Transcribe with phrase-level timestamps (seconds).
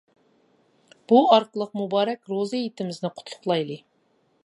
[1.11, 3.83] بۇ ئارقىلىق مۇبارەك روزا ھېيتىمىزنى قۇتلۇقلايلى!